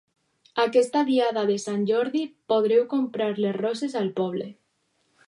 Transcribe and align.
Aquesta 0.61 1.01
diada 1.09 1.43
de 1.49 1.57
Sant 1.65 1.83
Jordi, 1.91 2.23
podreu 2.53 2.87
comprar 2.95 3.29
les 3.47 3.55
roses 3.59 3.99
al 4.01 4.11
poble. 4.23 4.49